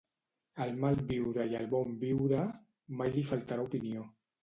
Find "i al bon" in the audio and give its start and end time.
1.53-1.95